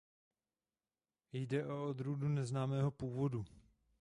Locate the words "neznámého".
2.27-2.91